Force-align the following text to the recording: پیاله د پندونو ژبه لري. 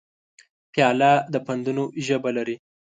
پیاله 0.71 1.11
د 1.33 1.35
پندونو 1.45 1.83
ژبه 2.05 2.29
لري. 2.37 2.55